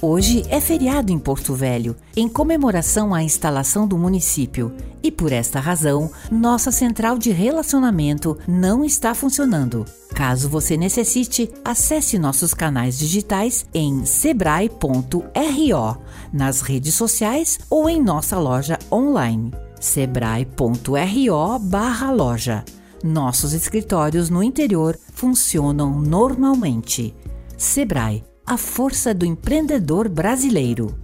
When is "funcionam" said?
25.12-26.00